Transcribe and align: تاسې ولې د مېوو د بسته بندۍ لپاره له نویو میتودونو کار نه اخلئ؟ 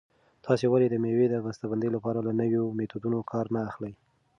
تاسې 0.45 0.65
ولې 0.69 0.87
د 0.89 0.95
مېوو 1.03 1.25
د 1.29 1.35
بسته 1.45 1.65
بندۍ 1.71 1.89
لپاره 1.95 2.19
له 2.27 2.31
نویو 2.41 2.63
میتودونو 2.77 3.19
کار 3.31 3.45
نه 3.53 3.59
اخلئ؟ 3.69 3.93